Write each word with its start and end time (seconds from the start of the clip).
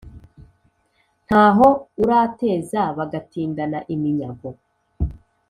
ntaho 1.25 1.67
urateza 2.03 2.81
bagatindana 2.97 3.79
iminyago. 3.93 4.49